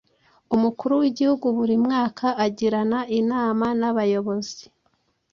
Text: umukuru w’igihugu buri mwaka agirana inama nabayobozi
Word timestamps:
umukuru 0.55 0.93
w’igihugu 1.01 1.45
buri 1.57 1.75
mwaka 1.85 2.27
agirana 2.45 2.99
inama 3.19 3.67
nabayobozi 3.79 4.63